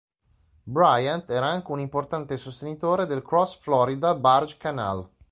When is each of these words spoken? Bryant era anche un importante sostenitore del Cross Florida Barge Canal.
Bryant 0.63 1.29
era 1.29 1.45
anche 1.45 1.71
un 1.71 1.79
importante 1.79 2.35
sostenitore 2.37 3.05
del 3.05 3.21
Cross 3.21 3.57
Florida 3.59 4.15
Barge 4.15 4.57
Canal. 4.57 5.07